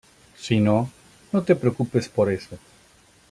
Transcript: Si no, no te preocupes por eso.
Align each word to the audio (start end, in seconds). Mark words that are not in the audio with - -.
Si 0.43 0.59
no, 0.59 0.89
no 1.31 1.43
te 1.43 1.55
preocupes 1.55 2.09
por 2.09 2.31
eso. 2.31 2.57